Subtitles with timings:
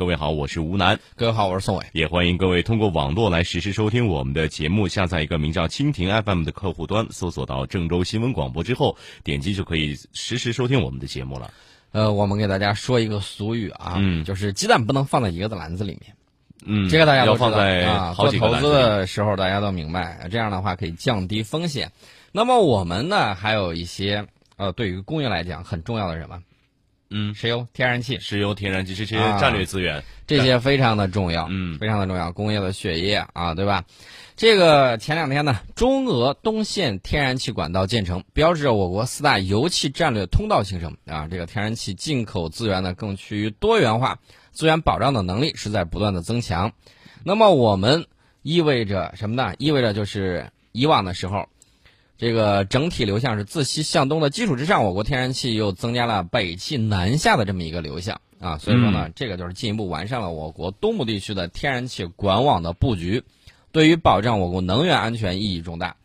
[0.00, 0.98] 各位好，我是吴楠。
[1.14, 1.84] 各位好，我是宋伟。
[1.92, 4.88] 也欢迎各位通过网络来实时收听我们的节目。
[4.88, 11.52] 下载一个名叫蜻蜓 FM 的客户端，搜索到郑州新闻广播之后，点击就可以实时收听我们的节目了。
[11.92, 16.16] 呃，我们给大家说一个俗语啊，嗯就是鸡蛋不能放在一个的篮子里面。
[16.64, 21.92] 嗯，这个大家都知道要放在啊，好几个做投资篮子里的时候大家都明白，这样的话可以降低风险。
[22.32, 26.42] 那么我们呢，还有一些呃，对于工业来讲很重要的什么？
[27.10, 30.02] 嗯，石油、天然气石油、天然气这些啊战略资源。
[30.26, 33.84] 这些非常的重要，嗯非常的重要，工业的血液啊，对吧？
[34.36, 41.26] 这个前两天呢，中俄东线天然气管道建成，标志着我国四大油气战略通道形成啊。
[41.28, 44.20] 这个天然气进口资源呢，更趋于多元化，
[44.52, 46.72] 资源保障的能力是在不断的增强。
[47.24, 48.06] 那么我们
[48.42, 49.54] 意味着什么呢？
[49.58, 51.48] 意味着就是以往的时候，
[52.20, 63.22] 这个整体流向是自西向东的基础之上，我国天然气又增加了北气南下的这么一个流向啊，所以说呢，这个就是进一步完善了我国东部地区的天然气管网的布局，
[63.72, 65.96] 对于保障我国能源安全意义重大。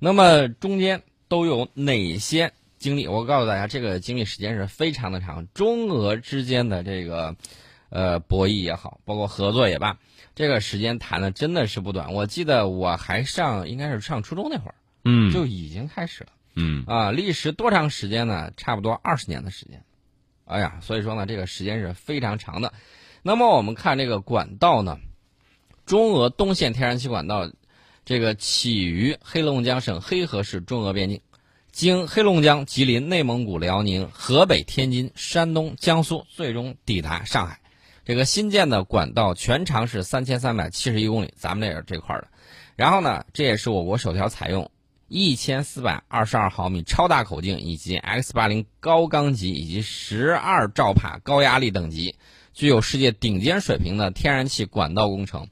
[0.00, 3.06] 那么中间都有哪些经历？
[3.06, 7.36] 我告诉大家，这个经历时间是非常的长，中俄之间的这个
[7.90, 9.96] 呃博弈也好，包括合作也罢，
[10.34, 12.12] 这个时间谈的真的是不短。
[12.12, 14.74] 我记得我还上应该是上初中那会儿。
[15.04, 17.10] 嗯，就已经开始了嗯啊！
[17.10, 18.50] 历时多长时间呢？
[18.56, 19.82] 差不多二十年的时间。
[20.44, 22.72] 哎呀，所以说呢，这个时间是非常长的。
[23.22, 24.98] 那么我们看这个管道呢，
[25.86, 27.50] 中俄东线天然气管道，
[28.04, 31.20] 这个起于黑龙江省黑河市中俄边境，
[31.70, 37.60] 经黑龙江、吉林、内蒙古、辽宁、河北、天津、山东、江苏，最终抵达上海。
[38.04, 42.28] 这个新建的管道全长是三千三百七十一公里，咱们这是这块儿的。
[42.74, 44.68] 然后呢，这也是我国首条采用
[45.12, 52.14] 一千四百二十二毫米超大口径以及 X 八零高钢级以及十二兆帕高压力等级，
[52.54, 55.48] 具有世界顶尖水平的天然气管道工程。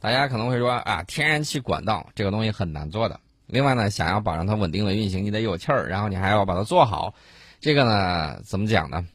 [0.00, 3.20] 大家可能会说啊，天然气管道这个东西很难做的。
[3.46, 7.14] 另外呢，想要保证它稳定的运行，你得有气儿，然后你还要把它做好。
[7.60, 9.06] 这个呢，怎么讲呢？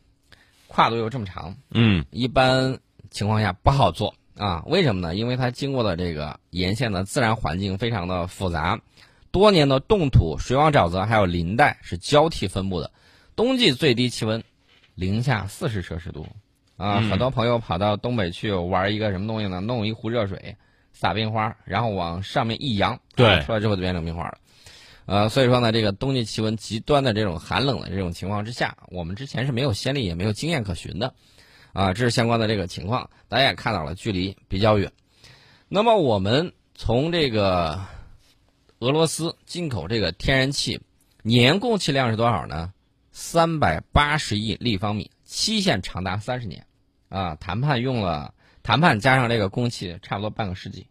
[0.67, 2.77] 跨度又这么长，嗯一般
[3.09, 4.61] 情况下不好做啊。
[4.67, 5.15] 为什么呢？
[5.15, 8.79] 因为它经过的这个沿线的自然环境非常的复杂，
[9.31, 12.91] 多年的冻土、水网沼泽还有林带是交替分布的。
[13.35, 14.43] 冬季最低气温
[14.95, 16.27] 零下四十摄氏度
[16.75, 19.61] 啊，嗯很多朋友跑到东北去玩一个什么东西呢？
[19.61, 20.55] 弄一壶热水，
[20.91, 24.37] 撒冰花，然后往上面一扬，对啊出来之后就变成冰花了。
[25.05, 31.13] 呃，所以说呢，这个冬季气温极端的这种寒冷的这种情况之下，我们之前是没有先例也没有经验可循的，
[31.73, 34.91] 啊，这是相关的这个情况，大家也看到了，距离比较远。
[35.67, 37.79] 那么我们从这个
[38.79, 40.79] 俄罗斯进口这个天然气，
[41.21, 42.73] 年供气量是多少呢？
[43.11, 46.65] 三百八十亿立方米，期限长达三十年，
[47.09, 50.87] 啊，谈判用了谈判加上这个供气，差不多半个世纪，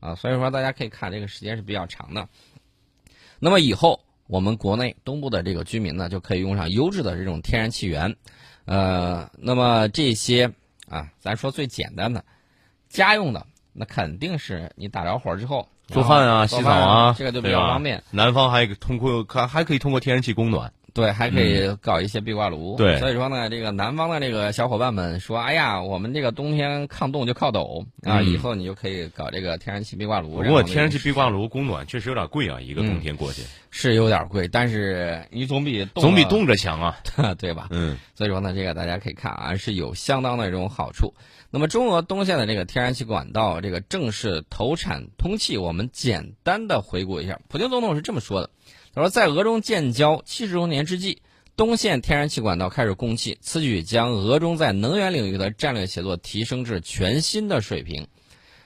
[0.00, 2.28] 啊，所以说大家可以看这个时间是比较长的。
[3.38, 8.14] 那么以后我们国内东部的这个居民呢，就可以用上优质的这种天然气源，
[8.66, 10.52] 呃，那么这些
[10.90, 12.22] 啊，咱说最简单的，
[12.90, 18.02] 家用的，那肯定是你打着火之后做饭啊、洗澡啊，这个就比较方便。。
[18.10, 20.72] 南方还通过还还可以通过天然气供暖。
[20.94, 22.76] 对，还可以搞一些壁挂炉。
[22.76, 30.42] 对所以说呢，这个南方的这个小伙伴们说，哎呀，我们这个冬天抗冻就靠抖啊，嗯以后你就可以搞这个天然气壁挂炉。
[30.42, 36.96] 不过天然气壁挂炉供暖确实有点贵啊，一个冬天过去，是有点贵，但是你总比总比冻着强啊。
[37.38, 37.68] 对吧？
[37.70, 41.14] 嗯所以说呢，这个大家可以看啊，是有相当的这种好处。
[41.50, 48.50] 那么中俄东线的这个天然气管道这个正式投产通气，我们简单的回顾一下，普京总统是这么说的：
[48.92, 51.22] 他说，在俄中建交七十周年之际，
[51.56, 58.08] 东线天然气管道开始供气，此举将俄中在能源领域的战略协作提升至全新的水平。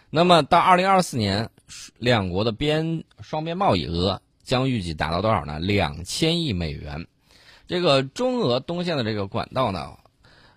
[0.09, 1.51] 那么到二零二四年，
[1.99, 5.59] 两国的边双边贸易额将预计达到多少呢？
[5.59, 7.07] 两千亿美元。
[7.67, 9.97] 这个中俄东线的这个管道呢，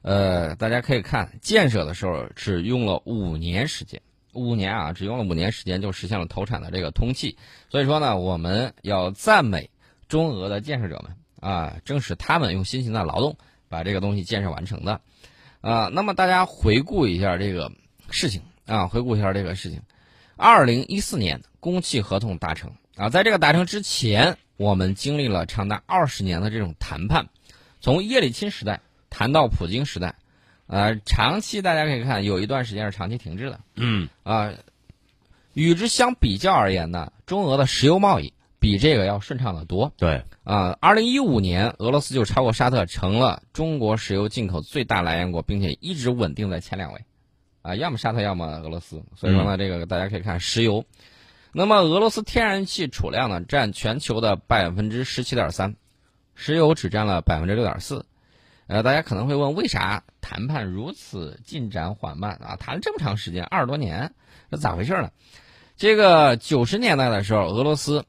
[0.02, 4.02] 呃，大家可以看建设的时候只用了五年时间，
[4.38, 7.38] 五年啊，只用了五年时间就实现了投产的这个通气。
[7.70, 9.70] 所以说呢，我们要赞美
[10.08, 11.16] 中俄的建设者们
[11.52, 13.38] 啊，正是他们用辛勤的劳动
[13.68, 15.02] 把这个东西建设完成的。
[15.62, 17.72] 啊，那么大家回顾一下这个
[18.10, 19.82] 事情啊，回顾一下这个事情。
[20.36, 27.28] 二零一四年供气合同达成啊，在这个达成之前，我们经历了长达二十年的这种谈判，
[27.82, 30.16] 从叶利钦时代谈到普京时代，
[30.68, 34.52] 呃，长期大家可以看有一段时间是长期停滞的嗯啊。
[35.54, 39.92] 与之相比较而言呢，中俄的石油贸易比这个要顺畅得多。
[39.98, 47.02] 对，啊，二零一五年，俄罗斯就超过沙特，成了中国石油进口最大来源国，并且一直稳定在前两位。
[47.64, 49.04] 啊，要么沙特，要么俄罗斯。
[49.16, 50.86] 所以说呢，这个大家可以看石油。
[51.54, 55.76] 那么俄罗斯天然气储量呢，占全球的百分之十七点三，
[56.36, 58.06] 石油只占了百分之六点四。
[58.68, 62.58] 呃，大家可能会问，为啥谈判如此进展缓慢啊？
[62.58, 64.14] 谈了这么长时间，二十多年，
[64.52, 65.10] 这咋回事呢？
[65.78, 68.04] 这个九十年代的时候，俄罗斯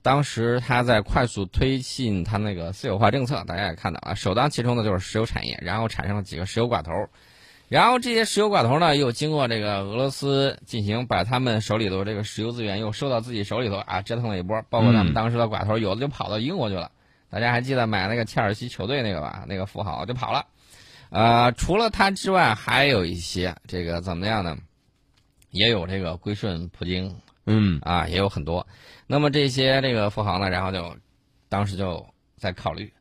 [0.00, 6.92] 当时他在快速推进他那个私有化政策，大家也看到啊，首当其冲的就是石油产业，然后产生了几个石油寡头，
[7.68, 16.92] 然后这些石油寡头呢，又经过这个俄罗斯进行把他们手里头这个石油资源又收到自己手里头啊，折腾了一波，包括他们当时的寡头，有的就跑到英国去了。
[17.30, 19.44] 大家还记得买那个切尔西球队那个吧？
[19.48, 20.46] 那个富豪就跑了。
[21.10, 24.56] 呃，除了他之外，还有一些这个怎么样呢？
[25.50, 27.16] 也有这个归顺普京，
[27.46, 28.66] 嗯啊，也有很多。
[29.06, 30.96] 那么这些这个富豪呢，然后就
[31.48, 32.06] 当时就
[32.36, 32.92] 在考虑。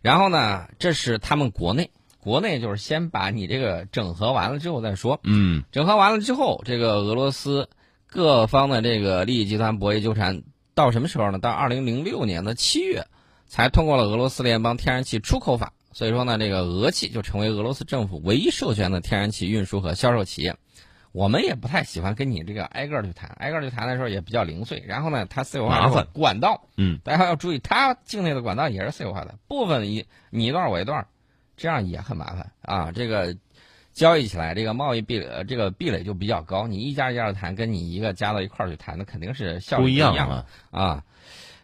[0.00, 1.90] 然后呢，这是他们国内，
[2.20, 5.20] 国内就是先把你这个整合完了之后再说。
[5.24, 7.68] 嗯整合完了之后，这个俄罗斯
[8.06, 10.42] 各方的这个利益集团博弈纠缠
[10.74, 11.38] 到什么时候呢？
[11.38, 13.06] 到二零零六年的七月。
[13.48, 20.54] 才通过了俄罗斯联邦天然气出口法，所以说呢，这个俄气就成为俄罗斯政府唯一授权的天然气运输和销售企业。
[21.12, 24.84] 我们也不太喜欢跟你这个挨个去谈，挨个去谈的时候也比较零碎。
[24.86, 31.06] 然后呢，它私有化麻烦管道，嗯，大家要注意，它境内的管道也是私有化的，部分一你一段我一段，
[31.56, 32.92] 这样也很麻烦啊。
[32.92, 33.34] 这个
[33.94, 36.68] 交易起来，这个贸易壁垒这个壁垒就比较高。
[36.68, 41.02] 你一家一家的谈，跟你一个加到一块儿去谈，那肯定是效率不一样了啊。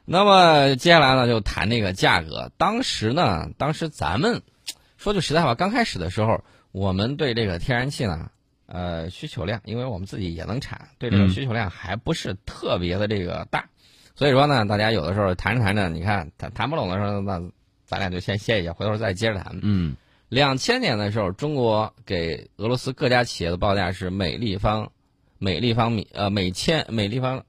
[0.05, 0.07] 啊。
[0.07, 2.51] 那么接下来呢，就谈那个价格。
[2.59, 4.43] 当时呢，当时咱们
[4.99, 8.31] 说句实在话，刚开始的时候，我们对这个天然气呢，
[8.67, 13.67] 呃，需求量，因为我们自己也能产，对这个需求量还不是特别的这个大。
[14.15, 17.43] 所以说呢，大家有的时候谈着谈着，你看谈谈不拢的时候，那
[17.87, 19.59] 咱俩就先歇一下，回头再接着谈。
[19.63, 19.97] 嗯，
[20.29, 24.93] 两千年的时候，中国给俄罗斯各家企业的报价是每立方
[25.39, 27.45] 每立方米呃每千每立方。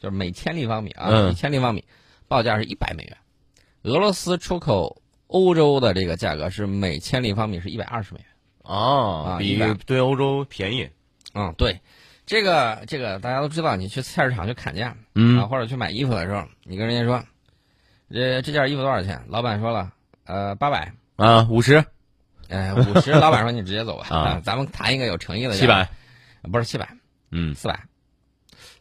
[0.00, 1.84] 就是每千立方米啊，每千立方米
[2.26, 3.16] 报价是一百美元。
[3.82, 8.26] 俄罗斯出口欧洲的这个价格是每千立方米是一百二十美元。
[8.62, 10.88] 哦，比对欧洲便宜。
[11.34, 11.80] 嗯，对，
[12.26, 17.22] 这个这个大家都知道，你去菜市场去砍价，嗯，啊，或者去买衣服的时候，你跟人家说，
[18.10, 19.22] 这这件衣服多少钱？
[19.28, 19.92] 老板说了，
[20.24, 20.92] 呃，八百。
[21.16, 21.84] 啊，五十。
[22.48, 24.06] 哎，五十，老板说你直接走吧。
[24.08, 25.54] 啊，咱们谈一个有诚意的。
[25.54, 25.88] 七百。
[26.50, 26.88] 不是七百。
[27.30, 27.80] 嗯，四百。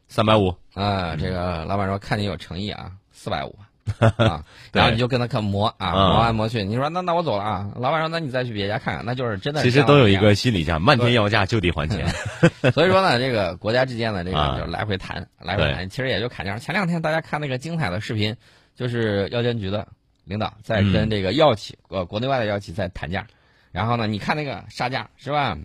[0.10, 3.56] 三百五啊，这个老板说看你有诚意啊，四百五
[4.18, 9.62] 啊，然后你就跟他看磨啊，磨来磨去，你说那那我走了啊，老板说那你再去别家看看，那就是真的。
[9.62, 12.08] 其实都有一个心理价，漫天要价就地还钱。
[12.74, 16.58] 所以说呢，这个国家之间的这个就来回谈，来回谈，其实也就砍价。
[16.58, 18.36] 前两天大家看那个精彩的视频，
[18.76, 19.88] 就是药监局的
[20.24, 23.28] 领导在跟这个药企呃国内外的药企在谈价，
[23.72, 25.56] 然后呢，你看那个杀价是吧？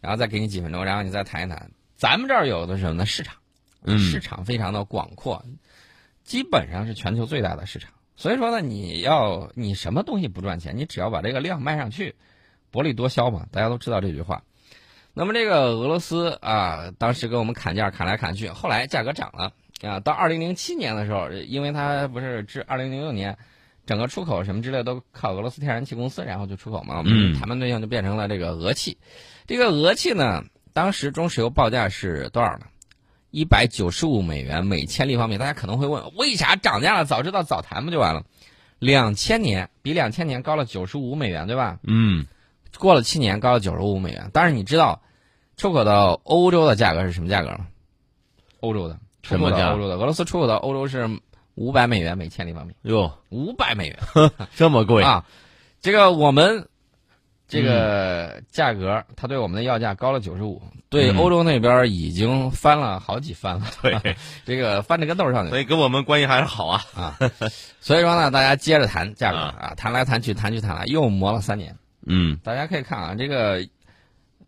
[0.00, 1.70] 然后再给你几分钟，然后你再谈一谈。
[1.96, 3.06] 咱们这儿有的是什么呢？
[3.06, 3.34] 市场。
[3.86, 5.44] 市场非常的广阔，
[6.22, 7.90] 基本上是全球最大的市场。
[8.16, 12.14] 所以说呢，你要你什么东西不赚钱，你只要把这个量卖上去，
[12.70, 14.44] 薄利多销嘛，大家都知道这句话。
[15.12, 19.52] 那么这个俄罗斯啊，当时跟我们砍价砍来砍去，后来价格涨了
[19.82, 20.00] 啊。
[20.00, 23.36] 到二零零七年的时候，因为它不是至二零零六年，
[23.86, 28.98] 整个出口什么之类都靠俄罗斯天然气公司，然后就出口嘛，我们谈判对象就变成了这个俄气。
[29.46, 32.66] 这个俄气呢，当时中石油报价是多少呢？
[33.34, 37.04] 一百九十五美元每千立方米，大家可能会问，为啥涨价了？
[37.04, 38.22] 早知道早谈不就完了？
[38.78, 41.80] 两千年比两千年高了九十五美元，对吧？
[41.82, 42.26] 嗯，
[42.78, 44.30] 过了七年高了九十五美元。
[44.32, 45.02] 但是你知道，
[45.56, 47.66] 出口到欧洲的价格是什么价格吗？
[48.60, 49.72] 欧洲的什么价？
[49.72, 51.10] 欧洲的俄罗斯出口到欧洲是
[51.56, 52.74] 五百美元每千立方米。
[52.82, 53.98] 哟，五百美元，
[54.54, 55.26] 这么贵啊！
[55.80, 56.68] 这个我们。
[57.46, 63.66] 这个价格，它对我们的要价高了九十五，对欧洲那边已经翻了好几番了。
[63.82, 65.50] 对， 这个翻着跟豆上去。
[65.50, 67.18] 所以跟我们关系还是好啊啊！
[67.80, 71.76] 所以说呢，大家接着谈价格啊，谈来谈去，谈去谈来，又磨了三年。
[72.06, 73.66] 嗯，大家可以看啊，这个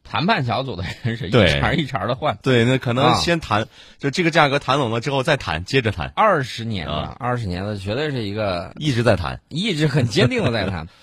[0.02, 2.38] 谈判小组的人是一茬一茬的换。
[2.42, 6.10] 对，那可能先谈，就这个价格谈拢了之后再谈，接着谈。
[6.16, 10.88] 二十年了，二十年了，绝对是一个一直在谈，一直很坚定的在谈。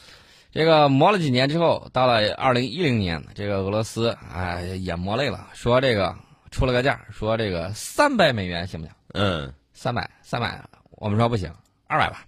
[0.54, 6.16] 这个磨了几年之后，到了二零一零年，这个俄罗斯哎也磨累了，说这个
[6.52, 8.96] 出了个价，说这个三百美元行不行？
[9.14, 11.52] 嗯，三百，三百，我们说不行，
[11.88, 12.24] 二百吧。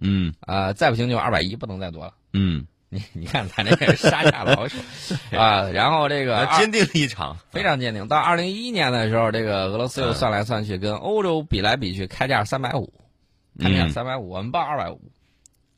[0.00, 2.14] 嗯，啊，再不行就二百一，不能再多了。
[2.32, 4.78] 嗯，你你看他这个杀价老手
[5.36, 8.08] 啊，然后这个坚定立场，非常坚定。
[8.08, 12.90] 到二零一一年的时候，这个俄罗斯又算来算去，跟欧洲比来比去，开价三百五，
[13.60, 14.98] 开价三百五，我们报二百五。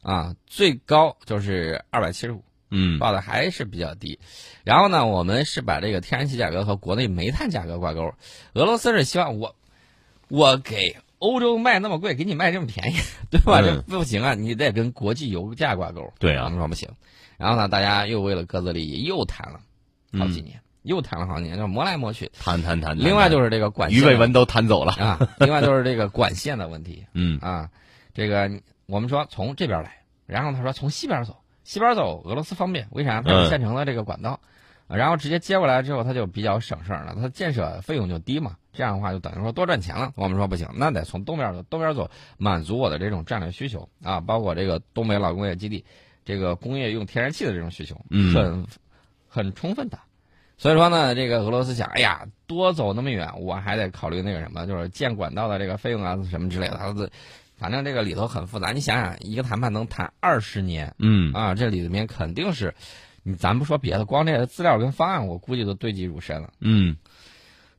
[0.03, 4.19] 啊，最高就是二百七十五，嗯报的还是比较低。
[4.65, 8.15] 然后呢，我们是把这个天然气价格和国内煤炭价格挂钩。
[8.55, 9.57] 俄罗斯是希望我
[10.29, 12.97] 我给欧洲卖那么贵，给你卖这么便宜，
[13.31, 13.61] 对吧？
[13.61, 16.13] 嗯这不行啊，你得跟国际油价挂钩。
[16.19, 16.89] 对啊我们说不行。
[17.37, 19.61] 然后呢，大家又为了各自利益又谈了
[20.19, 22.31] 好几嗯年，又谈了好几年，就磨来磨去。
[22.39, 22.99] 谈谈谈。
[22.99, 24.93] 另外就是这个管线的于伟文都谈走了。
[24.93, 27.71] 啊，另外就是这个管线的问题 嗯啊。
[28.15, 28.51] 这个
[28.89, 33.21] 我们说从这边来，然后他说从西边走，西边走俄罗斯方便，为啥？
[33.21, 34.41] 它有嗯现成的这个管道，
[34.87, 40.11] 啊然后直接接过来之后，它就比较省事儿了，它建设费用就低嘛，这样的话就等于说多赚钱了。
[40.17, 45.85] 我们说不行，那得从东边走，东边走满足我的这种战略需求啊，包括这个东北老工业基地，
[46.25, 48.67] 这个工业用天然气的这种需求，嗯很
[49.29, 49.99] 很充分的。
[50.57, 57.11] 所以说呢，这个俄罗斯想，哎呀，多走那么远，我还得考虑那个什么，就是建管道的这个费用啊，什么之类的。
[57.59, 58.73] 反正这个里头很复杂。
[58.73, 62.75] 你想想，一个谈判能谈二十年嗯啊，这里面肯定是，
[63.23, 66.53] 你咱不说别的，光这个资料跟方案，我估计都堆积如山了。
[66.61, 66.97] 嗯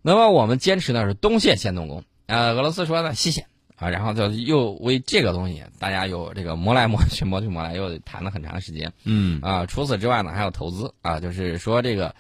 [0.02, 8.92] 那么我们坚持呢是东线先动工，呃，俄罗斯说呢西线啊，然后就又为这个东西，大家又这个磨来磨去，磨去磨来，又谈了很长时间。
[9.04, 12.16] 嗯啊，除此之外呢，还有投资啊，就是说这个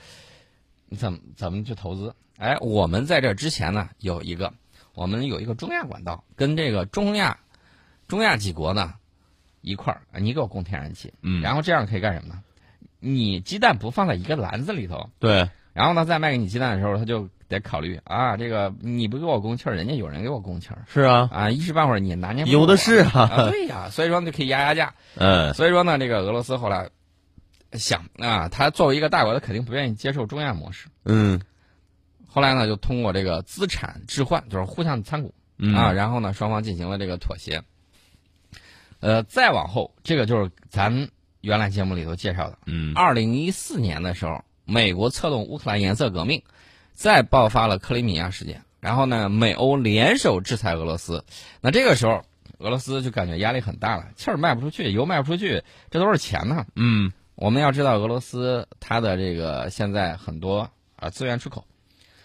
[0.88, 2.14] 你怎么怎么去投资？
[2.38, 4.54] 哎，我们在这之前呢有一个，
[4.94, 7.38] 我们有一个中亚管道，跟这个中亚
[8.10, 8.96] 中亚几国呢
[9.62, 12.42] 一块儿，你给我供天然气，嗯，然后这样可以干什么呢？
[13.00, 20.84] 你鸡蛋不放在一个篮子里头，对，然后呢再卖给你鸡蛋的时候，他就得考虑啊，这个你不给我供气儿，人家有人给我供气儿。
[20.88, 24.94] 是啊，啊，一时半会儿你拿捏不有的是啊，啊，对呀，所以说你就可以压压价。
[25.16, 25.54] 嗯。
[25.54, 26.90] 所以说呢，这个俄罗斯后来
[27.74, 30.88] 想啊，他作为一个大国，他肯定不愿意接受中亚模式。
[31.06, 31.40] 嗯。
[32.28, 35.34] 后来呢，就通过这个资产置换，就是互相参股。
[35.58, 35.74] 嗯。
[35.74, 37.62] 啊，然后呢，双方进行了这个妥协。
[39.00, 41.10] 呃，再往后，这个就是咱
[41.42, 46.44] 原来节目里头介绍的，嗯二零一四年的时候，美国策动乌克兰颜色革命，
[46.94, 51.24] 再爆发了克里米亚事件，然后呢，美欧联手制裁俄罗斯。
[51.62, 52.24] 那这个时候，
[52.58, 56.66] 俄罗斯就感觉压力很大了，气儿卖不出去，油卖不出去，这都是钱呢。
[56.76, 61.64] 嗯我们要知道，俄罗斯它的这个现在很多啊资源出口，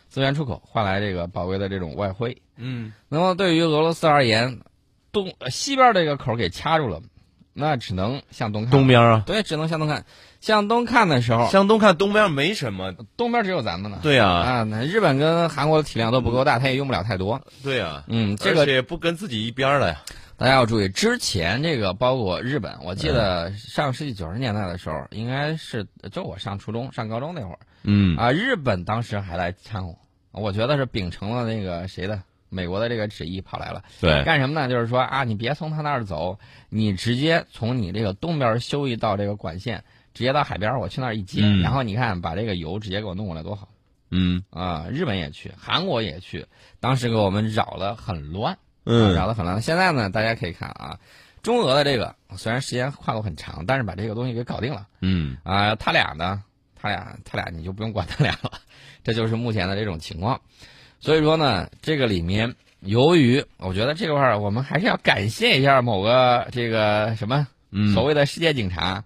[0.08, 2.42] 资源出口换来这个宝贵的这种外汇。
[2.56, 4.60] 嗯那么对于俄罗斯而言，
[5.14, 7.00] 东呃西边这个口儿给掐住了，
[7.54, 8.70] 那只能向东看。
[8.70, 10.04] 东边啊，对，只能向东看。
[10.42, 12.92] 向东看的时候，向东看，东边没什么。
[13.16, 14.00] 东边只有咱们呢。
[14.02, 17.40] 对呀，啊，那日本跟韩国的体量都不够大，它也用不了太多。
[17.62, 20.02] 对呀，嗯，这个而且不跟自己一边儿了呀。
[20.36, 29.94] 大家要注意，之前这个包括日本，我记得上世纪九十年代的时候，应该是就我上初中、上高中那会儿嗯啊，日本当时还来掺和，
[30.32, 32.20] 我觉得是秉承了那个谁的
[32.54, 34.68] 美国的这个旨意跑来了，对，干什么呢？
[34.68, 39.82] 就是说啊，你别从他那儿走，你直接从你这个东边修一道这个管线，
[40.14, 43.68] 直接到海边，我去那儿一接，嗯然后你看把这个油直接给我弄过来多好。
[44.16, 46.46] 嗯啊，日本也去，韩国也去，
[46.78, 49.60] 当时给我们扰得很乱，啊嗯扰得很乱。
[49.60, 51.00] 现在呢，大家可以看啊，
[51.42, 55.74] 中俄的这个虽然时间跨度很长，但是把这个东西给搞定了嗯啊。
[55.74, 56.44] 他俩呢，
[56.76, 58.52] 他俩他俩你就不用管他俩了，
[59.02, 60.40] 这就是目前的这种情况。
[61.04, 69.04] 所以说呢，这个里面由于我觉得这块儿我们还是要感谢一下某个这个什么嗯，所谓的世界警察，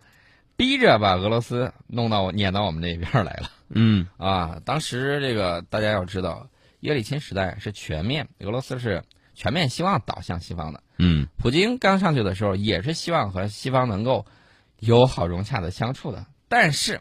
[0.57, 3.51] 逼着把俄罗斯弄到撵到我们这边儿来了。
[3.71, 6.47] 嗯啊，当时这个大家要知道，
[6.79, 9.03] 叶利钦时代是全面，俄罗斯是
[9.35, 10.81] 全面希望倒向西方的。
[10.99, 14.25] 嗯普京刚上去的时候，也是希望和西方能够
[14.79, 16.27] 友好融洽的相处的。
[16.49, 17.01] 但是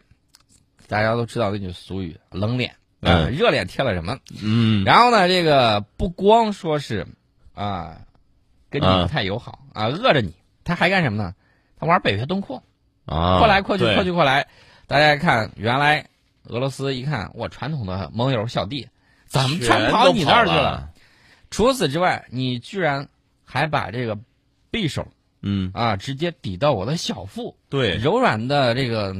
[0.88, 4.18] 大家都知道那句俗语“冷脸”，啊，嗯热脸贴了什么？
[4.42, 7.06] 嗯然后呢，这个不光说是
[7.54, 8.02] 啊，
[8.70, 11.34] 跟你啊不太友好啊，饿着你，他还干什么呢？
[11.78, 12.62] 他玩北约东扩。
[13.04, 14.48] 啊，扩来扩去，扩去扩来。
[14.86, 16.06] 大家看，原来
[16.44, 18.88] 俄罗斯一看，我传统的盟友小弟
[19.26, 20.90] 怎么全跑你那儿去了？
[21.50, 23.08] 除此之外，你居然
[23.44, 24.18] 还把这个
[24.70, 25.08] 匕首
[25.40, 29.14] 嗯，啊直接抵到我的小腹，对，柔软的这个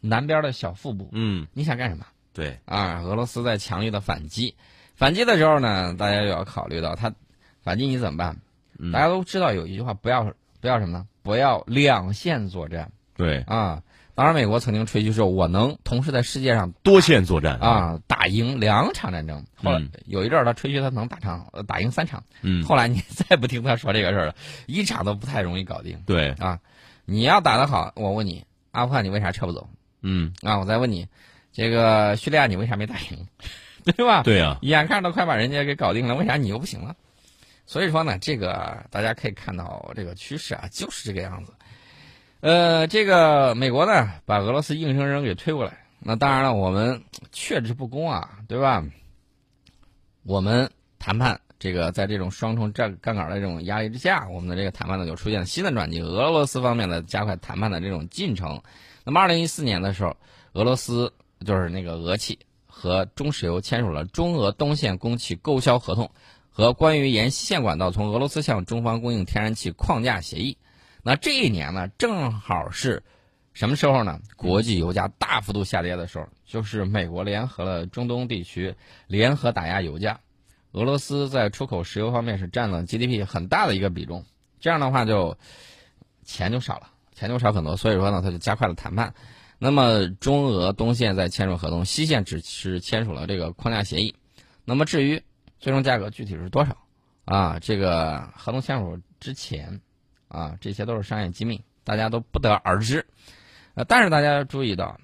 [0.00, 3.00] 南边的小腹部，嗯你想干什么对，啊？
[3.00, 4.54] 俄罗斯在强力的反击，
[4.94, 7.14] 反击的时候呢，大家又要考虑到他
[7.62, 8.36] 反击你怎么办？
[8.78, 11.06] 嗯大家都知道有一句话，不要不要什么呢？
[11.22, 12.92] 不要两线作战。
[13.16, 13.82] 对，啊。
[14.14, 19.44] 当然，美国曾经吹嘘说，我能同时在世界上多线作战，啊打赢两场战争。
[19.56, 22.22] 后来嗯有一阵儿，他吹嘘他能打场呃打赢三场。
[22.42, 24.34] 嗯，后来你 再不听他说这个事儿了，
[24.66, 26.02] 一场都不太容易搞定。
[26.06, 26.60] 对，啊
[27.04, 29.68] 你要打得好，我问你，阿富汗你为啥撤不走
[30.00, 30.58] 嗯，啊？
[30.58, 31.08] 我再问你，
[31.56, 33.26] 这个叙利亚你为啥没打赢，
[33.82, 34.22] 对吧？
[34.22, 36.94] 对呀，眼看着都快把人家给搞定了，为啥你又不行了？
[37.64, 41.54] 所以说呢，这个大家可以看到这个趋势啊，就是这个样子。
[42.40, 45.78] 呃，这个美国呢，把俄罗斯硬生生给推过来。
[45.98, 48.84] 那当然了，我们却之不恭啊，对吧？
[50.24, 56.02] 我们谈判这个在这种双重站杠杆的这种压力之下，我们的这个谈判呢就出现了新的转机。
[56.02, 58.60] 俄罗斯方面呢加快谈判的这种进程。
[59.04, 60.14] 那么，二零一四年的时候，
[60.52, 61.12] 俄罗斯
[61.46, 66.10] 就是那个俄气和中石油签署了中俄东线供气购销合同
[66.50, 70.58] 和关于沿线管道从俄罗斯向中方供应天然气框架协议。
[71.02, 73.02] 那这一年呢，正好是
[73.52, 74.20] 什么时候呢？
[74.36, 78.74] 国际油价大幅度下跌的时候，就是美国联合了中东地区
[79.06, 80.20] 联合打压油价。
[80.72, 84.24] 俄罗斯在出口石油方面是占了 GDP 很大的一个比重，
[84.60, 85.38] 这样的话就
[86.24, 87.76] 钱就少了，钱就少很多。
[87.78, 89.14] 所以说呢，他就加快了谈判。
[89.58, 94.14] 那么中俄东线在签署合同，西线只是签署了这个框架协议。
[94.64, 95.22] 那么至于
[95.58, 96.76] 最终价格具体是多少
[97.24, 97.58] 啊？
[97.60, 99.80] 这个合同签署之前。
[100.28, 103.06] 啊，这些都是商业机密，大家都不得而知。
[103.74, 104.98] 呃，但是大家要注意到，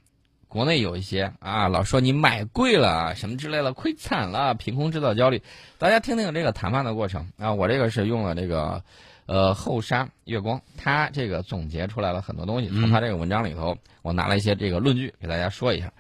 [0.48, 5.40] 国内有一些啊，老说你买贵了什么之类的，亏惨了，凭空制造焦虑。
[5.78, 8.82] 大家听听这个谈判的过程啊，我这个是用了这个
[9.26, 12.68] 呃后沙月光，他这个总结出来了很多东西。
[12.68, 15.92] 从他这个文章里头，我拿了一些这个论据给大家说一下。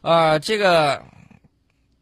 [0.00, 1.04] 呃，这个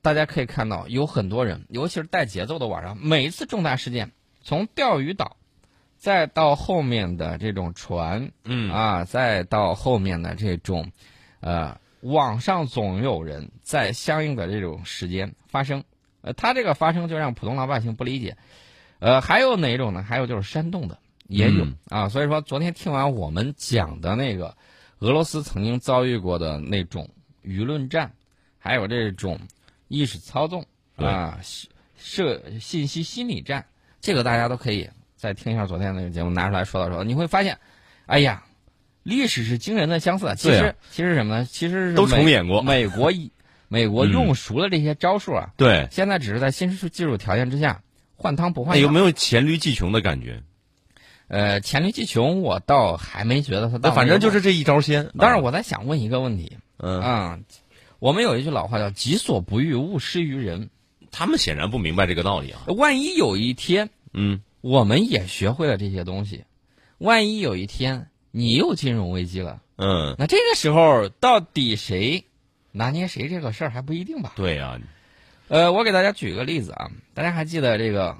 [0.03, 5.37] 大家可以看到，有很多人，尤其是带节奏的网上，每一次重大事件，从钓鱼岛。
[5.97, 10.93] 再到后面的这种船，嗯啊，再到后面的这种，
[11.41, 15.83] 呃，网上总有人在相应的这种时间发生，
[16.21, 18.37] 呃，他这个发生就让普通老百姓不理解，
[19.05, 20.03] 呃，还有哪种呢？
[20.03, 22.09] 还有就是煽动的也有啊。
[22.09, 24.57] 所以说，昨天听完我们讲的那个
[25.01, 27.07] 俄罗斯曾经遭遇过的那种
[27.45, 28.11] 舆论战，
[28.59, 29.39] 还有这种
[29.89, 30.65] 意识操纵
[30.97, 31.39] 啊，
[31.99, 33.67] 设信息心理战，
[34.01, 34.89] 这个大家都可以。
[35.17, 37.59] 再听一下昨天那个节目，拿出来说道说，你会发现，
[38.07, 38.43] 哎呀，
[39.03, 40.35] 历史是惊人的相似。
[40.35, 41.45] 其实，其实什么呢？
[41.45, 42.63] 其实是都重演过。
[42.63, 43.13] 美国
[43.69, 45.51] 美国用熟了这些招数啊。
[45.59, 45.87] 对。
[45.91, 47.83] 现在只是在新技术条件之下
[48.17, 48.83] 换汤不换药。
[48.83, 50.43] 有没有黔驴技穷的感觉？
[51.29, 53.79] 呃，黔驴技穷，我倒还没觉得他。
[53.83, 55.11] 那反正就是这一招先。
[55.19, 56.57] 当然，我在想问一个问题。
[56.79, 57.01] 嗯。
[57.01, 57.39] 啊，
[57.99, 60.71] 我们有一句老话叫“己所不欲，勿施于人”。
[61.11, 62.63] 他们显然不明白这个道理啊。
[62.67, 64.41] 万一有一天，嗯。
[64.61, 66.45] 我们也学会了这些东西，
[66.97, 72.25] 万一有一天你又金融危机了，嗯，那这个时候到底谁
[72.73, 74.33] 拿捏谁这个事儿还不一定吧？
[74.37, 74.81] 对呀，
[75.49, 78.17] 呃，我给大家举个例子啊，大家还记得这个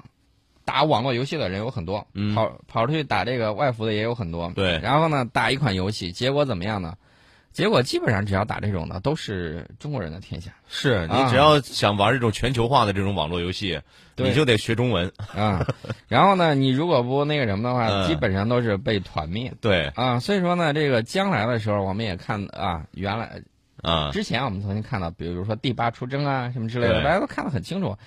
[0.63, 6.95] 打网络游戏的人有很多，跑跑出去打这个外服的也有很多，对，然后呢，打一款游戏，结果怎么样呢？
[7.51, 10.51] 结果基本上只要打这种的都是中国人的天下。
[10.67, 13.79] 是你只要想玩这种全球化的这种网络游戏，
[14.17, 15.65] 你就得学中文啊。
[16.09, 19.53] 然后呢，你如果不那个什么的话，基本上都是被团灭。
[19.61, 23.41] 对啊，所以说呢，这个将来的时候，我们也看啊，原来
[23.85, 27.97] 啊，之前我们曾经看到，比如说第八出征啊什么之类的，大家都看得很清楚。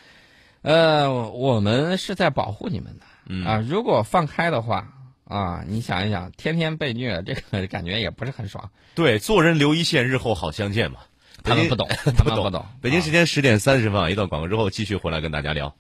[0.62, 3.64] 呃，我们是在保护你们的啊。
[3.66, 4.92] 如果放开的话。
[5.30, 8.70] 啊，你想一想，天天被虐，这个感觉也不是很爽。
[8.94, 11.00] 对，做人留一线，日后好相见嘛。
[11.44, 11.86] 他们不懂，
[12.16, 12.64] 他们不懂。
[12.80, 15.74] 北京时间十点三十分，一段广告之后，继续回来跟大家聊。